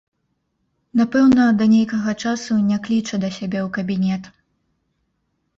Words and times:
Напэўна, 1.01 1.43
да 1.59 1.67
нейкага 1.75 2.11
часу 2.25 2.57
не 2.71 2.77
кліча 2.87 3.15
да 3.27 3.31
сябе 3.37 3.59
ў 3.65 3.67
кабінет. 3.77 4.23